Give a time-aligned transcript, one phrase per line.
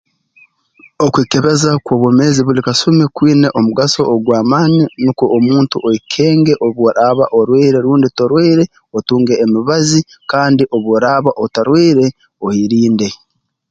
[1.05, 8.63] Okwekebeza kw'obwomeezi buli kasumi kwina omugaso ogw'amaani nukwo omuntu okenge obu oraaba orwaire rundi torwaire
[8.97, 9.99] otunge emibazi
[10.31, 12.05] kandi obu oraaba otarwaire
[12.45, 13.07] oyerinde